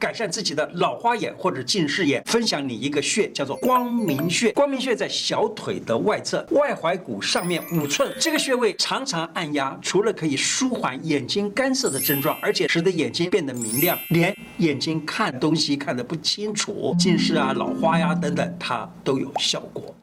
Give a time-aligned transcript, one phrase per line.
[0.00, 4.52] 改善自己的老花眼或者近视眼分享你一个穴叫做光明穴。
[4.52, 19.98] 光明穴在小腿的外侧外踝骨上面五寸这个穴位常常按压除了可以舒缓眼睛干涩的症状而且使得眼睛变得明亮连眼睛看东西看得不清楚近视啊老花呀等等它都有效果。